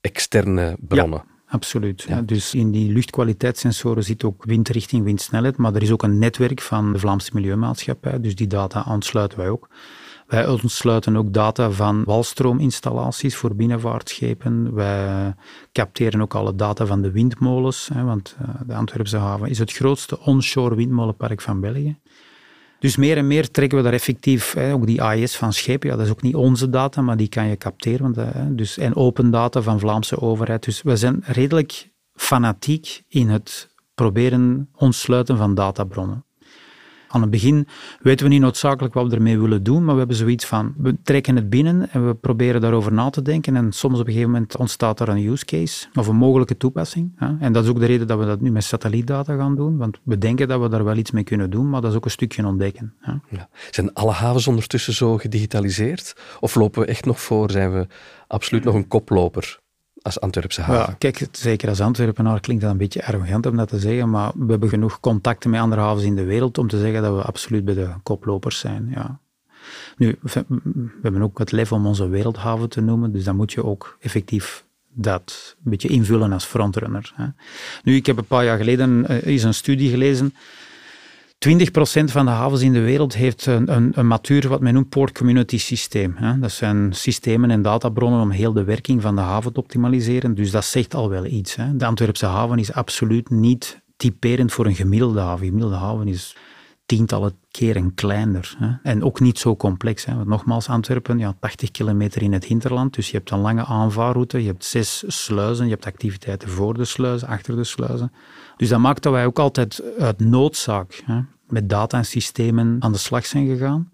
[0.00, 1.22] externe bronnen.
[1.26, 1.36] Ja.
[1.48, 2.02] Absoluut.
[2.02, 2.22] Ja.
[2.22, 6.92] Dus in die luchtkwaliteitssensoren zit ook windrichting, windsnelheid, maar er is ook een netwerk van
[6.92, 9.68] de Vlaamse Milieumaatschappij, dus die data aansluiten wij ook.
[10.26, 14.74] Wij ontsluiten ook data van walstroominstallaties voor binnenvaartschepen.
[14.74, 15.34] Wij
[15.72, 19.72] capteren ook alle data van de windmolens, hè, want eh, de Antwerpse haven is het
[19.72, 21.98] grootste onshore windmolenpark van België.
[22.78, 25.96] Dus meer en meer trekken we daar effectief, hè, ook die AIS van schepen, ja,
[25.96, 28.02] dat is ook niet onze data, maar die kan je capteren.
[28.02, 30.64] Want, hè, eh, dus, en open data van Vlaamse overheid.
[30.64, 36.24] Dus we zijn redelijk fanatiek in het proberen ontsluiten van databronnen.
[37.08, 37.66] Aan het begin
[38.00, 40.96] weten we niet noodzakelijk wat we ermee willen doen, maar we hebben zoiets van, we
[41.02, 44.30] trekken het binnen en we proberen daarover na te denken en soms op een gegeven
[44.30, 47.12] moment ontstaat er een use case of een mogelijke toepassing.
[47.40, 49.98] En dat is ook de reden dat we dat nu met satellietdata gaan doen, want
[50.02, 52.10] we denken dat we daar wel iets mee kunnen doen, maar dat is ook een
[52.10, 52.94] stukje ontdekken.
[53.30, 53.48] Ja.
[53.70, 57.50] Zijn alle havens ondertussen zo gedigitaliseerd of lopen we echt nog voor?
[57.50, 57.86] Zijn we
[58.26, 59.60] absoluut nog een koploper?
[60.08, 60.86] Als Antwerpse haven.
[60.92, 64.30] Ja, kijk, zeker als Antwerpenaar klinkt dat een beetje arrogant om dat te zeggen, maar
[64.34, 67.22] we hebben genoeg contacten met andere havens in de wereld om te zeggen dat we
[67.22, 68.90] absoluut bij de koplopers zijn.
[68.94, 69.20] Ja.
[69.96, 70.44] Nu, we
[71.02, 74.64] hebben ook het lef om onze wereldhaven te noemen, dus dan moet je ook effectief
[74.92, 77.14] dat een beetje invullen als frontrunner.
[77.82, 80.34] Nu, ik heb een paar jaar geleden uh, is een studie gelezen
[81.38, 81.50] 20%
[82.04, 85.12] van de havens in de wereld heeft een, een, een matuur, wat men noemt port
[85.12, 86.16] community systeem.
[86.40, 90.34] Dat zijn systemen en databronnen om heel de werking van de haven te optimaliseren.
[90.34, 91.56] Dus dat zegt al wel iets.
[91.74, 95.42] De Antwerpse haven is absoluut niet typerend voor een gemiddelde haven.
[95.42, 96.36] Een gemiddelde haven is
[96.88, 98.78] tientallen keren kleiner.
[98.82, 100.04] En ook niet zo complex.
[100.04, 102.94] Want nogmaals, Antwerpen, ja, 80 kilometer in het hinterland.
[102.94, 106.84] Dus je hebt een lange aanvaarroute, je hebt zes sluizen, je hebt activiteiten voor de
[106.84, 108.12] sluizen, achter de sluizen.
[108.56, 112.92] Dus dat maakt dat wij ook altijd uit noodzaak hè, met data en systemen aan
[112.92, 113.90] de slag zijn gegaan.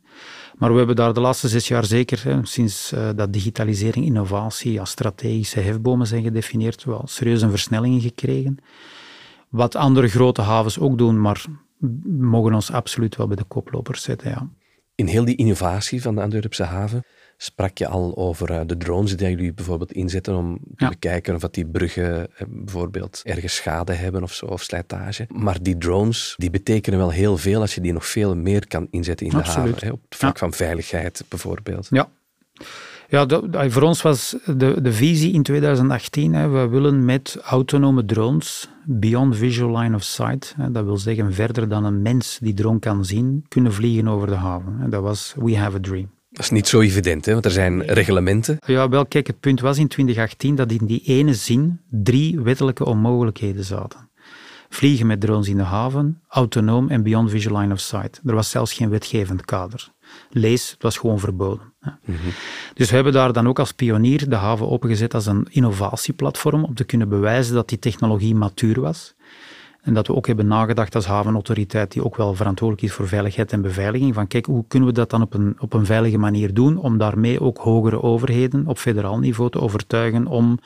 [0.58, 4.80] Maar we hebben daar de laatste zes jaar zeker, hè, sinds uh, dat digitalisering, innovatie
[4.80, 8.58] als strategische hefbomen zijn gedefinieerd, wel serieus een versnelling gekregen.
[9.48, 11.44] Wat andere grote havens ook doen, maar
[12.04, 14.30] mogen ons absoluut wel bij de koplopers zetten.
[14.30, 14.48] Ja.
[14.94, 17.04] In heel die innovatie van de Antwerpse haven
[17.36, 21.40] sprak je al over eh, de drones die jullie bijvoorbeeld inzetten om te bekijken of
[21.40, 25.26] dat die bruggen eh, bijvoorbeeld ergens schade hebben of zo, of slijtage.
[25.28, 28.86] Maar die drones, die betekenen wel heel veel als je die nog veel meer kan
[28.90, 29.74] inzetten in de haven.
[29.78, 31.86] Hè, op het vlak van veiligheid bijvoorbeeld.
[31.90, 32.08] Ja.
[33.08, 33.26] Ja,
[33.68, 39.36] voor ons was de, de visie in 2018, hè, we willen met autonome drones, beyond
[39.36, 43.04] visual line of sight, hè, dat wil zeggen verder dan een mens die drone kan
[43.04, 44.90] zien, kunnen vliegen over de haven.
[44.90, 46.12] Dat was We Have a Dream.
[46.30, 47.32] Dat is niet zo evident, hè?
[47.32, 48.56] want er zijn reglementen.
[48.66, 52.84] Ja, wel, kijk, het punt was in 2018 dat in die ene zin drie wettelijke
[52.84, 54.08] onmogelijkheden zaten.
[54.74, 58.20] Vliegen met drones in de haven, autonoom en beyond visual line of sight.
[58.24, 59.90] Er was zelfs geen wetgevend kader.
[60.30, 61.72] Lees, het was gewoon verboden.
[61.80, 62.16] Mhm.
[62.74, 66.74] Dus we hebben daar dan ook als pionier de haven opengezet als een innovatieplatform om
[66.74, 69.14] te kunnen bewijzen dat die technologie matuur was.
[69.82, 73.52] En dat we ook hebben nagedacht als havenautoriteit, die ook wel verantwoordelijk is voor veiligheid
[73.52, 76.54] en beveiliging, van kijk, hoe kunnen we dat dan op een, op een veilige manier
[76.54, 80.58] doen, om daarmee ook hogere overheden op federaal niveau te overtuigen om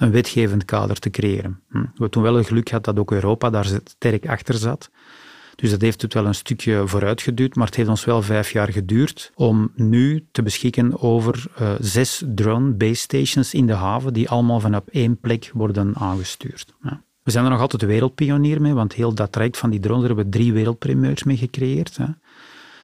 [0.00, 1.60] een wetgevend kader te creëren.
[1.68, 1.78] Hm.
[1.78, 4.90] We hebben toen wel het geluk gehad dat ook Europa daar sterk achter zat.
[5.56, 8.72] Dus dat heeft het wel een stukje vooruitgeduwd, maar het heeft ons wel vijf jaar
[8.72, 14.28] geduurd om nu te beschikken over uh, zes drone base stations in de haven, die
[14.28, 16.74] allemaal vanaf één plek worden aangestuurd.
[16.82, 17.02] Ja.
[17.22, 20.24] We zijn er nog altijd wereldpionier mee, want heel dat traject van die drones, hebben
[20.24, 21.96] we drie wereldprimeurs mee gecreëerd.
[21.96, 22.06] Hè.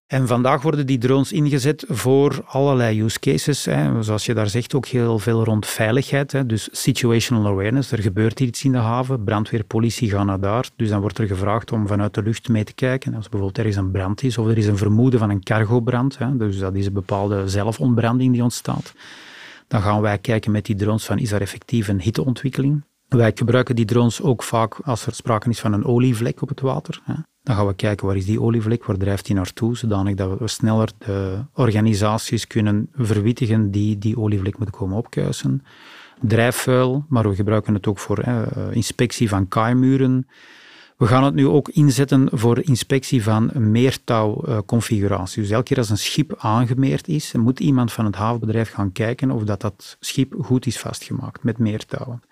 [0.07, 3.65] En vandaag worden die drones ingezet voor allerlei use cases.
[3.65, 4.03] Hè.
[4.03, 6.33] Zoals je daar zegt, ook heel veel rond veiligheid.
[6.33, 6.47] Hè.
[6.47, 7.93] Dus situational awareness.
[7.93, 9.25] Er gebeurt iets in de haven.
[9.25, 10.69] Brandweer, politie gaan naar daar.
[10.77, 13.15] Dus dan wordt er gevraagd om vanuit de lucht mee te kijken.
[13.15, 16.19] Als bijvoorbeeld er is een brand is of er is een vermoeden van een cargobrand.
[16.19, 16.37] Hè.
[16.37, 18.93] Dus dat is een bepaalde zelfontbranding die ontstaat.
[19.69, 22.83] Dan gaan wij kijken met die drones van is er effectief een hitteontwikkeling.
[23.09, 26.61] Wij gebruiken die drones ook vaak als er sprake is van een olievlek op het
[26.61, 27.03] water.
[27.43, 30.49] Dan gaan we kijken waar is die olievlek, waar drijft die naartoe, zodanig dat we
[30.49, 35.63] sneller de organisaties kunnen verwittigen die die olievlek moeten komen opkuisen.
[36.21, 38.25] Drijfvuil, maar we gebruiken het ook voor
[38.71, 40.27] inspectie van kaaimuren.
[40.97, 45.43] We gaan het nu ook inzetten voor inspectie van meertouwconfiguratie.
[45.43, 49.31] Dus elke keer als een schip aangemeerd is, moet iemand van het havenbedrijf gaan kijken
[49.31, 52.23] of dat, dat schip goed is vastgemaakt met meertouwen.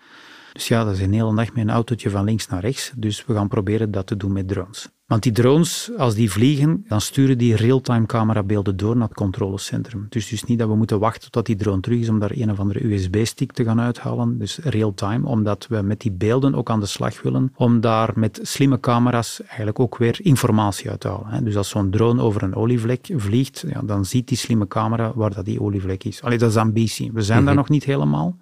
[0.55, 2.93] Dus ja, dat is een hele dag met een autootje van links naar rechts.
[2.97, 4.89] Dus we gaan proberen dat te doen met drones.
[5.07, 10.07] Want die drones, als die vliegen, dan sturen die real-time camerabeelden door naar het controlecentrum.
[10.09, 12.51] Dus is niet dat we moeten wachten tot die drone terug is om daar een
[12.51, 14.39] of andere USB-stick te gaan uithalen.
[14.39, 18.41] Dus real-time, omdat we met die beelden ook aan de slag willen, om daar met
[18.43, 21.45] slimme camera's eigenlijk ook weer informatie uit te halen.
[21.45, 25.35] Dus als zo'n drone over een olievlek vliegt, ja, dan ziet die slimme camera waar
[25.35, 26.23] dat die olievlek is.
[26.23, 27.13] Allee, dat is ambitie.
[27.13, 27.57] We zijn daar mhm.
[27.63, 28.37] nog niet helemaal.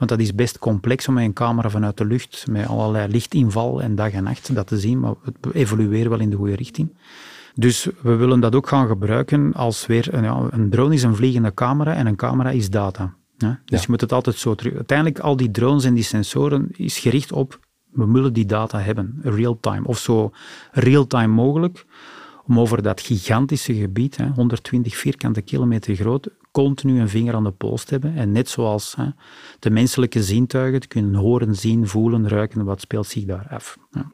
[0.00, 3.82] Want dat is best complex om met een camera vanuit de lucht, met allerlei lichtinval
[3.82, 5.00] en dag en nacht, dat te zien.
[5.00, 6.96] Maar we evolueren wel in de goede richting.
[7.54, 10.22] Dus we willen dat ook gaan gebruiken als weer...
[10.22, 13.14] Ja, een drone is een vliegende camera en een camera is data.
[13.36, 13.60] Ja?
[13.64, 14.74] Dus je moet het altijd zo terug...
[14.74, 17.58] Uiteindelijk, al die drones en die sensoren is gericht op...
[17.90, 19.86] We willen die data hebben, real-time.
[19.86, 20.32] Of zo
[20.72, 21.86] real-time mogelijk
[22.50, 27.84] om over dat gigantische gebied, 120 vierkante kilometer groot, continu een vinger aan de pols
[27.84, 28.16] te hebben.
[28.16, 29.06] En net zoals hè,
[29.58, 33.76] de menselijke zintuigen kunnen horen, zien, voelen, ruiken, wat speelt zich daar af.
[33.90, 34.12] Ja.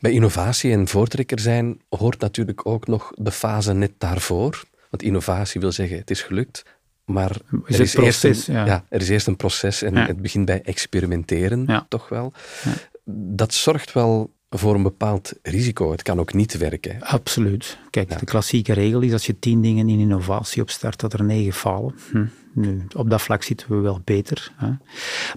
[0.00, 4.64] Bij innovatie en voortrekker zijn hoort natuurlijk ook nog de fase net daarvoor.
[4.90, 6.64] Want innovatie wil zeggen, het is gelukt.
[7.04, 7.36] Maar
[7.66, 8.84] is er, is proces, eerst een, ja.
[8.88, 12.32] er is eerst een proces en het begint bij experimenteren, toch wel.
[13.34, 15.90] Dat zorgt wel voor een bepaald risico.
[15.90, 17.02] Het kan ook niet werken.
[17.02, 17.78] Absoluut.
[17.90, 21.52] Kijk, de klassieke regel is als je tien dingen in innovatie opstart, dat er negen
[21.52, 21.94] falen.
[22.10, 22.24] Hm.
[22.52, 24.52] Nu, op dat vlak zitten we wel beter.
[24.56, 24.70] Hè.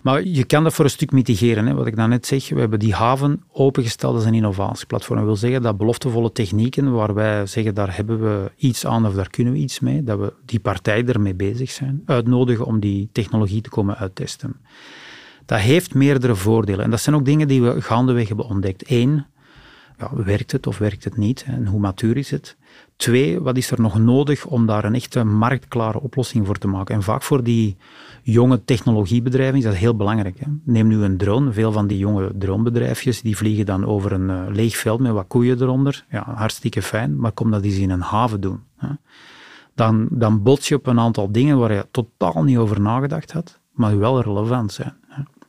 [0.02, 1.66] Maar je kan dat voor een stuk mitigeren.
[1.66, 1.74] Hè.
[1.74, 5.18] Wat ik net zeg, we hebben die haven opengesteld als een innovatieplatform.
[5.18, 9.14] Dat wil zeggen dat beloftevolle technieken, waar wij zeggen daar hebben we iets aan of
[9.14, 13.10] daar kunnen we iets mee, dat we die partijen ermee bezig zijn, uitnodigen om die
[13.12, 14.56] technologie te komen uittesten.
[15.46, 16.84] Dat heeft meerdere voordelen.
[16.84, 18.84] En dat zijn ook dingen die we gaandeweg hebben ontdekt.
[18.90, 19.26] Eén,
[20.10, 21.44] werkt het of werkt het niet?
[21.48, 22.58] En hoe matuur is het?
[22.96, 26.96] Twee, wat is er nog nodig om daar een echte marktklare oplossing voor te maken?
[26.96, 27.78] En vaak voor die
[28.22, 30.40] jonge technologiebedrijven is dat heel belangrijk.
[30.40, 30.46] Hè?
[30.64, 31.52] Neem nu een drone.
[31.52, 35.28] Veel van die jonge dronebedrijfjes die vliegen dan over een uh, leeg veld met wat
[35.28, 36.06] koeien eronder.
[36.10, 38.60] Ja, hartstikke fijn, maar kom dat eens in een haven doen.
[38.78, 38.90] Hè?
[39.76, 43.60] Dan, dan bots je op een aantal dingen waar je totaal niet over nagedacht had,
[43.72, 45.01] maar wel relevant zijn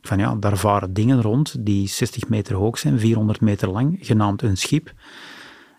[0.03, 4.43] van ja, daar varen dingen rond die 60 meter hoog zijn, 400 meter lang, genaamd
[4.43, 4.93] een schip.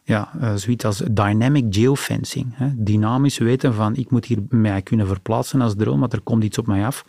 [0.04, 2.48] ja, uh, zoiets als dynamic geofencing.
[2.54, 2.70] Hè.
[2.76, 6.58] Dynamisch weten van ik moet hier mij kunnen verplaatsen als drone, maar er komt iets
[6.58, 7.06] op mij af.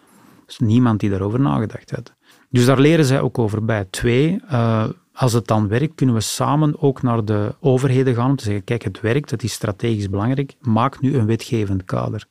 [0.46, 2.14] is niemand die daarover nagedacht had.
[2.50, 3.86] Dus daar leren zij ook over bij.
[3.90, 8.36] Twee, uh, als het dan werkt, kunnen we samen ook naar de overheden gaan om
[8.36, 12.26] te zeggen, kijk, het werkt, het is strategisch belangrijk, maak nu een wetgevend kader.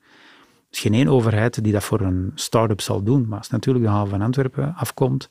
[0.74, 3.92] Is geen één overheid die dat voor een start-up zal doen, maar als natuurlijk de
[3.92, 5.30] haven van Antwerpen afkomt,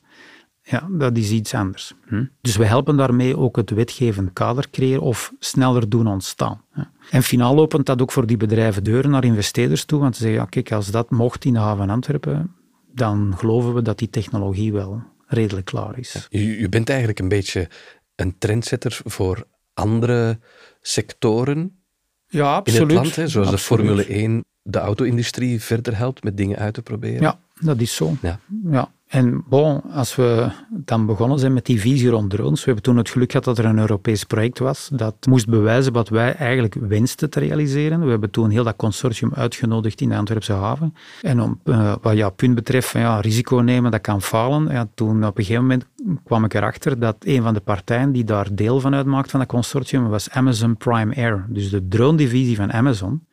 [0.61, 1.93] ja, dat is iets anders.
[2.07, 2.25] Hm?
[2.41, 6.61] Dus we helpen daarmee ook het wetgevend kader creëren of sneller doen ontstaan.
[7.09, 10.39] En finaal opent dat ook voor die bedrijven deuren naar investeerders toe, want ze zeggen,
[10.39, 12.55] ja, kijk, als dat mocht in de haven van Antwerpen,
[12.93, 16.27] dan geloven we dat die technologie wel redelijk klaar is.
[16.31, 17.69] U, bent eigenlijk een beetje
[18.15, 20.39] een trendsetter voor andere
[20.81, 21.83] sectoren
[22.27, 22.81] ja, absoluut.
[22.81, 26.73] in het land, hè, zoals de Formule 1 de auto-industrie verder helpt met dingen uit
[26.73, 27.21] te proberen.
[27.21, 28.15] Ja, dat is zo.
[28.21, 28.39] Ja.
[28.69, 28.89] ja.
[29.13, 32.97] En bon, als we dan begonnen zijn met die visie rond drones, we hebben toen
[32.97, 36.73] het geluk gehad dat er een Europees project was dat moest bewijzen wat wij eigenlijk
[36.73, 38.03] wensten te realiseren.
[38.03, 40.93] We hebben toen heel dat consortium uitgenodigd in de Antwerpse haven.
[41.21, 44.71] En om, uh, wat jouw punt betreft, ja, risico nemen, dat kan falen.
[44.71, 45.85] Ja, toen op een gegeven moment
[46.23, 49.49] kwam ik erachter dat een van de partijen die daar deel van uitmaakt van dat
[49.49, 53.25] consortium was Amazon Prime Air, dus de drone-divisie van Amazon.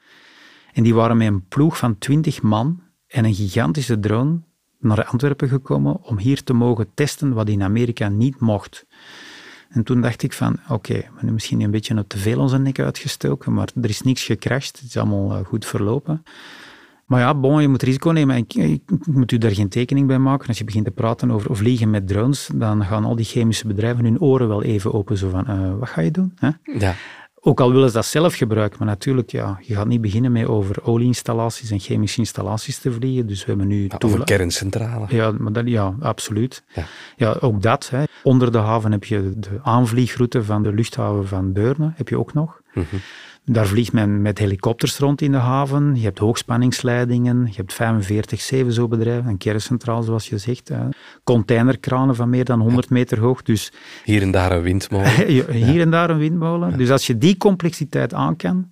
[0.72, 4.40] En die waren met een ploeg van 20 man en een gigantische drone
[4.78, 8.86] naar Antwerpen gekomen om hier te mogen testen wat in Amerika niet mocht.
[9.68, 12.78] En toen dacht ik van, oké, we hebben misschien een beetje te veel onze nek
[12.78, 16.22] uitgestoken, maar er is niks gecrashed, het is allemaal eh, goed verlopen.
[17.10, 18.36] Maar ja, bon, je moet risico nemen.
[18.36, 20.48] Ik, moet u daar geen tekening bij maken.
[20.48, 24.04] Als je begint te praten over vliegen met drones, dan gaan al die chemische bedrijven
[24.04, 25.16] hun oren wel even open.
[25.16, 26.34] Zo van, uh, wat ga je doen?
[26.78, 26.94] Ja.
[27.42, 30.46] Ook al willen ze dat zelf gebruiken, maar natuurlijk, ja, je gaat niet beginnen met
[30.46, 33.26] over olieinstallaties en chemische installaties te vliegen.
[33.26, 33.86] Dus we hebben nu...
[33.88, 35.06] Ja, over kerncentrale.
[35.08, 36.62] Ja, maar dat, ja absoluut.
[36.74, 36.84] Ja.
[37.16, 37.90] ja ook dat.
[37.90, 38.04] Hè.
[38.22, 42.32] Onder de haven heb je de aanvliegroute van de luchthaven van Deurne, heb je ook
[42.32, 42.60] nog.
[42.74, 42.84] Mm
[43.44, 45.96] daar vliegt men met helikopters rond in de haven.
[45.96, 50.70] Je hebt hoogspanningsleidingen, je hebt 45 zevenzo-bedrijven, een kerncentraal zoals je zegt.
[51.24, 53.42] Containerkranen van meer dan 100 meter hoog.
[53.42, 53.72] Dus,
[54.04, 55.26] hier en daar een windmolen.
[55.66, 56.78] hier en daar een windmolen.
[56.78, 58.70] Dus als je die complexiteit aan kan,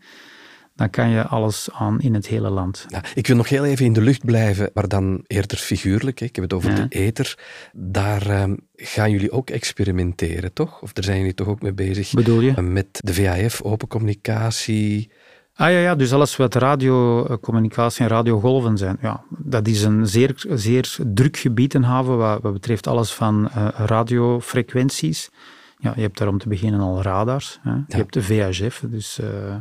[0.79, 2.87] dan kan je alles aan in het hele land.
[2.89, 6.21] Ja, ik wil nog heel even in de lucht blijven, maar dan eerder figuurlijk.
[6.21, 7.39] Ik heb het over de ether.
[7.73, 10.83] Daar ehm, gaan jullie ook experimenteren, toch?
[10.83, 12.13] Of daar zijn jullie toch ook mee bezig?
[12.13, 12.63] Bedoel je?
[12.63, 15.11] met de VAF, open communicatie.
[15.55, 18.99] Ah ja, ja, dus alles wat radiocommunicatie en radiogolven zijn.
[19.01, 23.51] Ja, dat is een zeer, zeer druk gebied in haven wat, wat betreft alles van
[23.57, 25.31] uh, radiofrequenties.
[25.79, 27.59] Ja, je hebt daar om te beginnen al radars.
[27.63, 27.73] Hè.
[27.73, 29.19] Je hebt de VHF, dus...
[29.23, 29.57] Uh,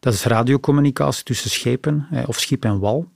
[0.00, 3.08] dat is radiocommunicatie tussen schepen of schip en wal.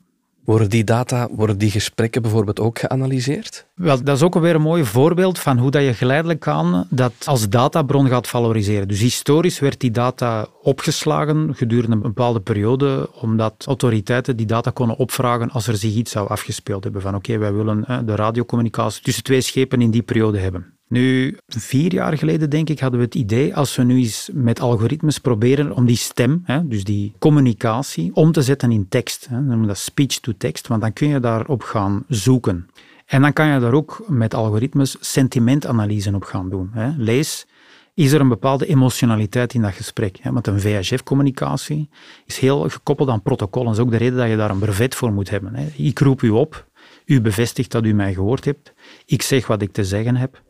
[0.45, 3.67] Worden die data, worden die gesprekken bijvoorbeeld ook geanalyseerd?
[3.75, 7.13] Wel, dat is ook alweer een mooi voorbeeld van hoe dat je geleidelijk aan dat
[7.25, 8.89] als databron gaat valoriseren.
[8.89, 14.97] Dus historisch werd die data opgeslagen gedurende een bepaalde periode, omdat autoriteiten die data konden
[14.97, 17.03] opvragen als er zich iets zou afgespeeld hebben.
[17.03, 20.80] Van oké, wij willen de radiocommunicatie tussen twee schepen in die periode hebben.
[20.91, 24.61] Nu, vier jaar geleden denk ik hadden we het idee, als we nu eens met
[24.61, 29.27] algoritmes proberen om die stem, hè, dus die communicatie, om te zetten in tekst.
[29.29, 32.69] Hè, dan noemen we dat speech-to-text, want dan kun je daarop gaan zoeken.
[33.07, 36.71] En dan kan je daar ook met algoritmes sentimentanalyse op gaan doen.
[36.73, 36.93] Hè.
[36.97, 37.47] Lees,
[37.95, 40.19] is er een bepaalde emotionaliteit in dat gesprek?
[40.21, 40.33] Hè?
[40.33, 41.89] Want een VHF-communicatie
[42.27, 43.69] is heel gekoppeld aan protocollen.
[43.69, 45.55] Dat is ook de reden dat je daar een brevet voor moet hebben.
[45.55, 45.67] Hè.
[45.77, 46.67] Ik roep u op,
[47.05, 48.73] u bevestigt dat u mij gehoord hebt,
[49.07, 50.43] ik zeg wat ik te zeggen heb,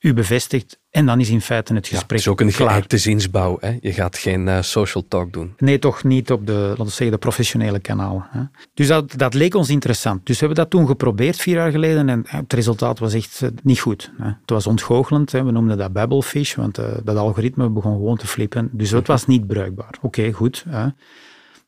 [0.00, 3.56] u bevestigt en dan is in feite het gesprek Het is ook een geëikte zinsbouw.
[3.60, 3.78] Hè?
[3.80, 5.54] Je gaat geen uh, social talk doen.
[5.58, 8.26] Nee, toch niet op de, laten we zeggen, de professionele kanalen.
[8.30, 8.40] Hè?
[8.74, 10.26] Dus dat, dat leek ons interessant.
[10.26, 13.48] Dus we hebben dat toen geprobeerd vier jaar geleden en het resultaat was echt eh,
[13.62, 14.12] niet goed.
[14.18, 14.26] Hè?
[14.26, 15.32] Het was ontgoochelend.
[15.32, 15.44] Hè?
[15.44, 18.68] We noemden dat babblefish, want uh, dat algoritme begon gewoon te flippen.
[18.72, 19.94] Dus het was niet bruikbaar.
[20.00, 20.64] Oké, goed.
[20.68, 20.86] Hè?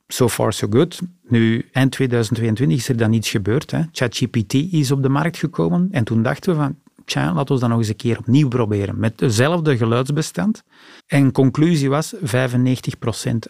[0.09, 1.01] So far, so good.
[1.29, 3.73] Nu, eind 2022 is er dan iets gebeurd.
[3.93, 6.77] ChatGPT is op de markt gekomen en toen dachten we van,
[7.15, 8.99] laten we dat nog eens een keer opnieuw proberen.
[8.99, 10.63] Met dezelfde geluidsbestand.
[11.07, 12.19] En conclusie was 95%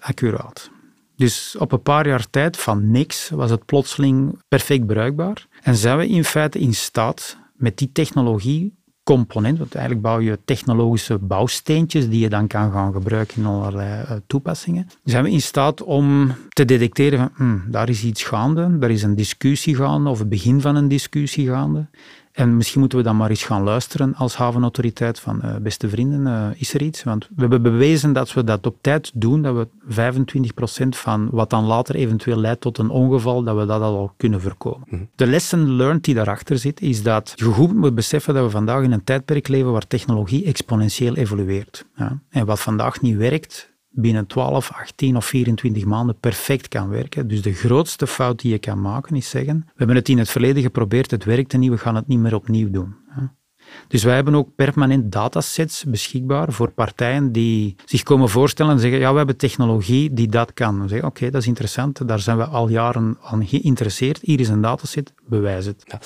[0.00, 0.70] accuraat.
[1.16, 5.46] Dus op een paar jaar tijd van niks was het plotseling perfect bruikbaar.
[5.62, 10.38] En zijn we in feite in staat met die technologie component, want eigenlijk bouw je
[10.44, 14.88] technologische bouwsteentjes die je dan kan gaan gebruiken in allerlei uh, toepassingen.
[15.04, 19.02] Zijn we in staat om te detecteren van, hmm, daar is iets gaande, daar is
[19.02, 21.86] een discussie gaande of het begin van een discussie gaande.
[22.32, 26.26] En misschien moeten we dan maar eens gaan luisteren als havenautoriteit van uh, beste vrienden,
[26.26, 27.02] uh, is er iets?
[27.02, 29.68] Want we hebben bewezen dat we dat op tijd doen, dat we
[30.84, 34.40] 25% van wat dan later eventueel leidt tot een ongeval, dat we dat al kunnen
[34.40, 34.86] voorkomen.
[34.90, 35.02] Mhm.
[35.14, 38.82] De lesson learned die daarachter zit, is dat je goed moet beseffen dat we vandaag
[38.82, 41.84] in een tijdperk leven waar technologie exponentieel evolueert.
[41.96, 42.18] Ja?
[42.28, 47.28] En wat vandaag niet werkt, binnen 12, 18 of 24 maanden perfect kan werken.
[47.28, 50.30] Dus de grootste fout die je kan maken is zeggen, we hebben het in het
[50.30, 52.94] verleden geprobeerd, het werkte niet, we gaan het niet meer opnieuw doen.
[53.88, 58.98] Dus wij hebben ook permanent datasets beschikbaar voor partijen die zich komen voorstellen en zeggen,
[59.00, 60.78] ja, we hebben technologie die dat kan.
[60.78, 64.20] Dan zeggen, oké, dat is interessant, daar zijn we al jaren aan geïnteresseerd.
[64.22, 65.82] Hier is een dataset, bewijs het.
[65.86, 66.00] Ja.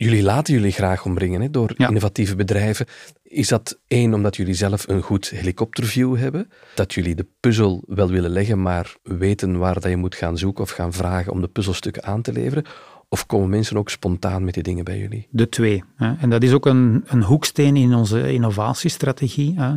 [0.00, 2.86] Jullie laten jullie graag omringen hè, door innovatieve bedrijven.
[3.22, 6.50] Is dat één, omdat jullie zelf een goed helikopterview hebben?
[6.74, 10.64] Dat jullie de puzzel wel willen leggen, maar weten waar dat je moet gaan zoeken
[10.64, 12.64] of gaan vragen om de puzzelstukken aan te leveren?
[13.08, 15.28] Of komen mensen ook spontaan met die dingen bij jullie?
[15.30, 15.84] De twee.
[15.96, 16.14] Hè.
[16.14, 19.54] En dat is ook een, een hoeksteen in onze innovatiestrategie.
[19.60, 19.74] Hè.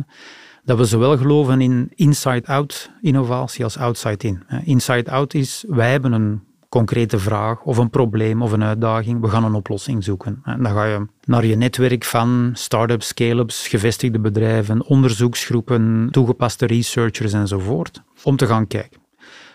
[0.64, 4.42] Dat we zowel geloven in inside-out innovatie als outside-in.
[4.64, 9.20] Inside-out is, wij hebben een concrete vraag of een probleem of een uitdaging.
[9.20, 10.40] We gaan een oplossing zoeken.
[10.44, 17.32] En dan ga je naar je netwerk van start-ups, scale-ups, gevestigde bedrijven, onderzoeksgroepen, toegepaste researchers
[17.32, 19.00] enzovoort, om te gaan kijken.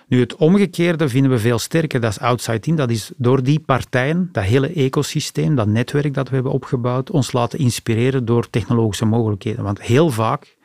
[0.07, 2.75] Nu, het omgekeerde vinden we veel sterker, dat is outside in.
[2.75, 7.31] Dat is door die partijen, dat hele ecosysteem, dat netwerk dat we hebben opgebouwd, ons
[7.31, 9.63] laten inspireren door technologische mogelijkheden.
[9.63, 10.57] Want heel vaak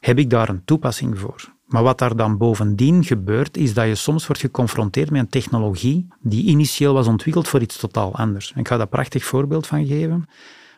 [0.00, 1.53] heb ik daar een toepassing voor.
[1.66, 6.08] Maar wat daar dan bovendien gebeurt, is dat je soms wordt geconfronteerd met een technologie
[6.20, 8.52] die initieel was ontwikkeld voor iets totaal anders.
[8.56, 10.28] Ik ga daar prachtig voorbeeld van geven.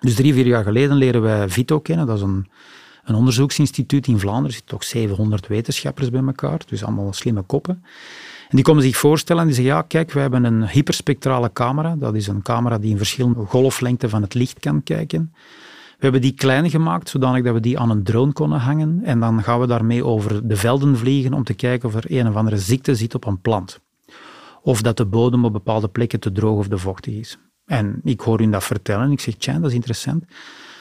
[0.01, 2.07] Dus drie, vier jaar geleden leren wij Vito kennen.
[2.07, 2.46] Dat is een,
[3.05, 4.49] een onderzoeksinstituut in Vlaanderen.
[4.49, 7.83] Er zitten toch 700 wetenschappers bij elkaar, dus allemaal slimme koppen.
[8.49, 11.96] En die komen zich voorstellen en die zeggen, ja, kijk, we hebben een hyperspectrale camera.
[11.96, 15.33] Dat is een camera die in verschillende golflengten van het licht kan kijken.
[15.96, 19.00] We hebben die klein gemaakt, zodanig dat we die aan een drone konden hangen.
[19.04, 22.28] En dan gaan we daarmee over de velden vliegen om te kijken of er een
[22.28, 23.80] of andere ziekte zit op een plant.
[24.62, 27.38] Of dat de bodem op bepaalde plekken te droog of te vochtig is.
[27.66, 29.11] En ik hoor u dat vertellen.
[29.11, 30.24] Ik zeg, tja, dat is interessant.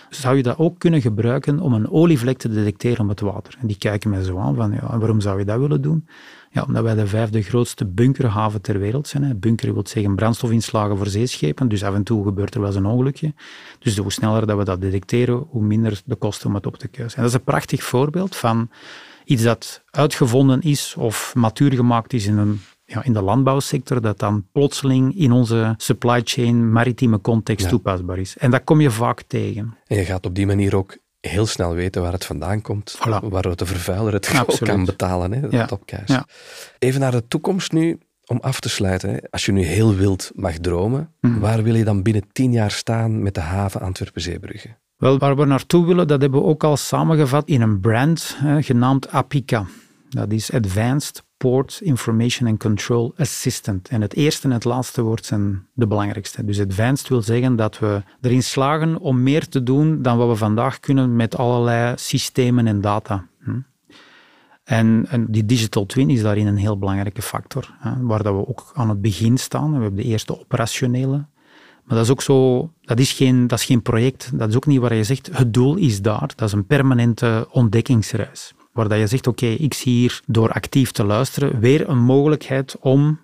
[0.10, 3.58] Zou je dat ook kunnen gebruiken om een olievlek te detecteren op het water?
[3.60, 6.08] En die kijken mij zo aan van, ja, waarom zou je dat willen doen?
[6.56, 9.24] Ja, omdat wij de vijfde grootste bunkerhaven ter wereld zijn.
[9.24, 9.36] Hè.
[9.36, 12.86] Bunker wil zeggen brandstofinslagen voor zeeschepen, dus af en toe gebeurt er wel eens een
[12.86, 13.34] ongelukje.
[13.80, 16.88] Dus hoe sneller dat we dat detecteren, hoe minder de kosten om het op te
[16.88, 17.18] kuisen.
[17.18, 18.70] En dat is een prachtig voorbeeld van
[19.26, 24.20] iets dat uitgevonden is of matuur gemaakt is in, een, ja, in de landbouwsector, dat
[24.20, 28.38] dan plotseling in onze supply chain maritieme context toepasbaar is.
[28.38, 29.78] En dat kom je vaak tegen.
[29.88, 33.27] En je gaat op die manier ook heel snel weten waar het vandaan komt, voilà.
[33.29, 35.67] waar de vervuiler het kan betalen, hè, ja.
[36.05, 36.25] Ja.
[36.79, 39.09] Even naar de toekomst nu, om af te sluiten.
[39.09, 39.17] Hè.
[39.29, 41.39] Als je nu heel wild mag dromen, mhm.
[41.39, 44.75] waar wil je dan binnen tien jaar staan met de haven Antwerpen-Zeebrugge?
[44.97, 48.61] Wel, waar we naartoe willen, dat hebben we ook al samengevat in een brand hè,
[48.61, 49.65] genaamd APICA.
[50.09, 53.89] Dat is Advanced Port Information and Control Assistant.
[53.89, 56.45] En het eerste en het laatste woord zijn de belangrijkste.
[56.45, 60.36] Dus advanced wil zeggen dat we erin slagen om meer te doen dan wat we
[60.36, 63.28] vandaag kunnen met allerlei systemen en data.
[63.43, 63.60] Hm?
[64.63, 68.48] En, en, die digital twin is daarin een heel belangrijke factor, hè, waar dat we
[68.48, 69.67] ook aan het begin staan.
[69.67, 71.26] We hebben de eerste operationele.
[71.84, 74.65] Maar dat is ook zo, dat is, geen, dat is geen project, dat is ook
[74.65, 76.32] niet waar je zegt, het doel is daar.
[76.36, 81.03] Dat is een permanente ontdekkingsreis waar je zegt, oké, ik zie hier door actief te
[81.03, 83.19] luisteren weer een mogelijkheid om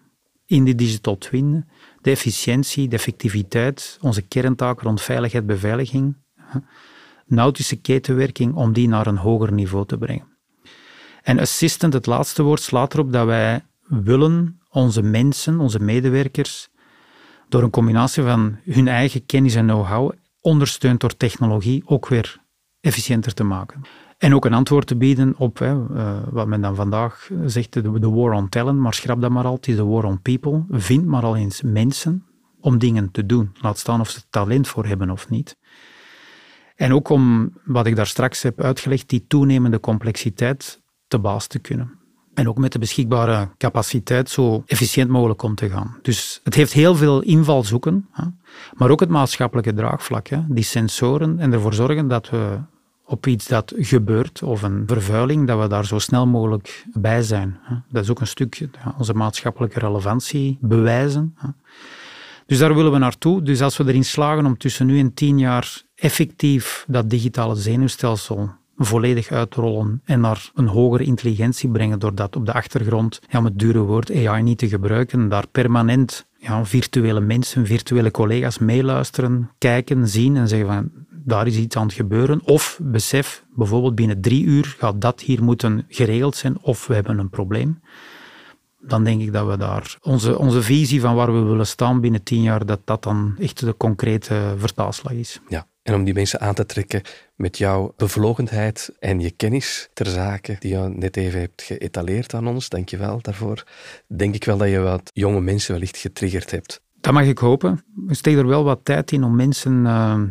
[0.46, 1.66] in die digital twin
[2.02, 6.16] de efficiëntie, de effectiviteit, onze kerntaken rond veiligheid, beveiliging,
[7.26, 10.28] nautische ketenwerking, om die naar een hoger niveau te brengen.
[11.22, 16.70] En assistant, het laatste woord, slaat erop dat wij willen onze mensen, onze medewerkers,
[17.50, 22.40] door een combinatie van hun eigen kennis en know-how, ondersteund door technologie, ook weer
[22.80, 23.82] efficiënter te maken.
[24.22, 28.00] En ook een antwoord te bieden op hè, uh, wat men dan vandaag zegt, de,
[28.00, 30.64] de, war on talent, maar schrap dat maar al, het is de war on people.
[30.70, 32.26] Vind maar al eens mensen
[32.60, 33.52] om dingen te doen.
[33.62, 35.58] Laat staan of ze talent voor hebben of niet.
[36.76, 41.60] En ook om, wat ik daar straks heb uitgelegd, die toenemende complexiteit te baas te
[41.60, 42.00] kunnen.
[42.34, 45.98] En ook met de beschikbare capaciteit zo efficiënt mogelijk om te gaan.
[46.02, 48.24] Dus het heeft heel veel invalshoeken, hè,
[48.74, 50.28] maar ook het maatschappelijke draagvlak.
[50.28, 52.60] Hè, die sensoren en ervoor zorgen dat we
[53.12, 57.60] op iets dat gebeurt of een vervuiling, dat we daar zo snel mogelijk bij zijn.
[57.90, 61.36] Dat is ook een stukje onze maatschappelijke relevantie bewijzen.
[62.46, 63.42] Dus daar willen we naartoe.
[63.42, 68.50] Dus als we erin slagen om tussen nu en tien jaar effectief dat digitale zenuwstelsel
[68.78, 73.60] volledig uitrollen en naar een hogere intelligentie brengen door dat op de achtergrond, ja, met
[73.60, 80.08] dure woord AI niet te gebruiken, daar permanent ja, virtuele mensen, virtuele collega's meeluisteren, kijken,
[80.08, 80.90] zien en zeggen van
[81.32, 82.42] daar is iets aan het gebeuren.
[82.44, 87.18] Of besef, bijvoorbeeld binnen drie uur gaat dat hier moeten geregeld zijn of we hebben
[87.18, 87.82] een probleem.
[88.80, 92.24] Dan denk ik dat we daar onze, onze visie van waar we willen staan binnen
[92.24, 95.40] tien jaar, dat dat dan echt de concrete vertaalslag is.
[95.48, 95.68] Ja.
[95.84, 97.02] En om die mensen aan te trekken
[97.36, 102.48] met jouw bevlogenheid en je kennis ter zake, die je net even hebt geëtaleerd aan
[102.48, 103.64] ons, dank je wel daarvoor,
[104.08, 106.82] denk ik wel dat je wat jonge mensen wellicht getriggerd hebt.
[107.02, 107.84] Dat mag ik hopen.
[108.06, 110.22] We steek er wel wat tijd in om mensen uh,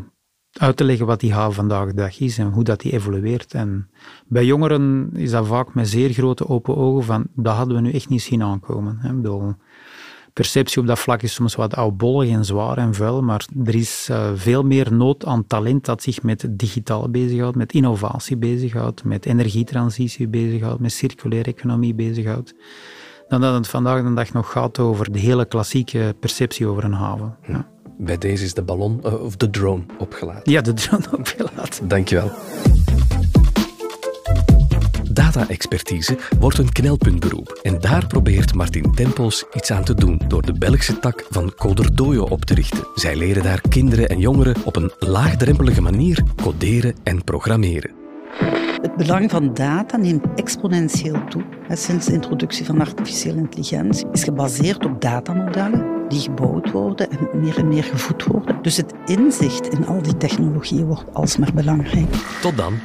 [0.60, 3.54] uit te leggen wat die haven vandaag de dag is en hoe dat die evolueert.
[3.54, 3.88] En
[4.26, 7.92] bij jongeren is dat vaak met zeer grote open ogen van, dat hadden we nu
[7.92, 8.98] echt niet zien aankomen.
[9.00, 9.12] Hè.
[9.14, 9.54] Bedoel,
[10.32, 14.08] perceptie op dat vlak is soms wat oudbollig en zwaar en vuil, maar er is
[14.10, 19.26] uh, veel meer nood aan talent dat zich met digitaal bezighoudt, met innovatie bezighoudt, met
[19.26, 22.54] energietransitie bezighoudt, met circulaire economie bezighoudt,
[23.28, 26.92] dan dat het vandaag de dag nog gaat over de hele klassieke perceptie over een
[26.92, 27.36] haven.
[27.46, 27.66] Ja.
[28.02, 30.52] Bij deze is de ballon, uh, of de drone, opgelaten.
[30.52, 31.88] Ja, de drone opgelaten.
[31.88, 32.30] Dankjewel.
[35.12, 40.52] Data-expertise wordt een knelpuntberoep en daar probeert Martin Tempels iets aan te doen door de
[40.52, 42.86] Belgische tak van Coderdojo op te richten.
[42.94, 47.90] Zij leren daar kinderen en jongeren op een laagdrempelige manier coderen en programmeren.
[48.82, 51.44] Het belang van data neemt exponentieel toe.
[51.68, 57.58] Sinds de introductie van artificiële intelligentie is gebaseerd op datamodellen die gebouwd worden en meer
[57.58, 58.58] en meer gevoed worden.
[58.62, 62.20] Dus het inzicht in al die technologieën wordt alsmaar belangrijker.
[62.40, 62.78] Tot dan.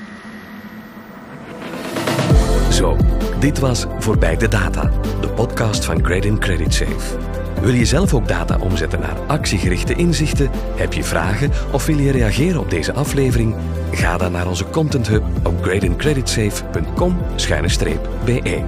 [2.72, 2.98] Zo,
[3.40, 7.18] dit was Voorbij de Data, de podcast van Credit Credit Safe.
[7.62, 10.50] Wil je zelf ook data omzetten naar actiegerichte inzichten?
[10.76, 13.56] Heb je vragen of wil je reageren op deze aflevering?
[13.92, 18.64] Ga dan naar onze Content Hub op gradingcreditsafe.com-be.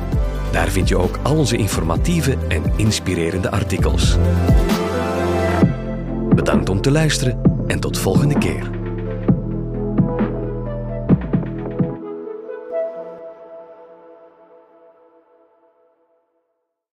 [0.52, 4.18] Daar vind je ook al onze informatieve en inspirerende artikels.
[6.36, 8.77] Bedankt om te luisteren en tot volgende keer.